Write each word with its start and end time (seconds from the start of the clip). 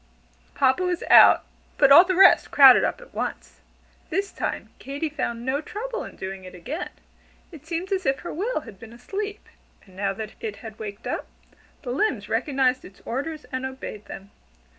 Papa 0.55 0.81
was 0.81 1.03
out, 1.11 1.43
but 1.77 1.91
all 1.91 2.03
the 2.03 2.15
rest 2.15 2.49
crowded 2.49 2.83
up 2.83 3.01
at 3.01 3.13
once. 3.13 3.59
This 4.09 4.31
time 4.31 4.69
Katy 4.79 5.09
found 5.09 5.45
no 5.45 5.61
trouble 5.61 6.03
in 6.03 6.15
"doing 6.15 6.43
it 6.43 6.55
again." 6.55 6.89
It 7.51 7.67
seemed 7.67 7.91
as 7.91 8.07
if 8.07 8.21
her 8.21 8.33
will 8.33 8.61
had 8.61 8.79
been 8.79 8.93
asleep; 8.93 9.47
and 9.85 9.95
now 9.95 10.11
that 10.13 10.31
it 10.39 10.55
had 10.55 10.79
waked 10.79 11.05
up, 11.05 11.27
the 11.83 11.91
limbs 11.91 12.29
recognized 12.29 12.83
its 12.83 13.03
orders 13.05 13.45
and 13.51 13.63
obeyed 13.63 14.05
them. 14.05 14.31